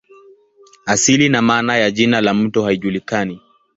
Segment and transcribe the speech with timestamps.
[0.85, 3.41] Asili na maana ya jina la mto haijulikani.